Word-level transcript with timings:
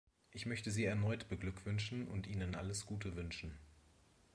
Ich 0.31 0.47
möchte 0.47 0.71
Sie 0.71 0.83
erneut 0.83 1.29
beglückwünschen 1.29 2.07
und 2.07 2.25
Ihnen 2.25 2.55
alles 2.55 2.87
Gute 2.87 3.15
wünschen. 3.15 3.59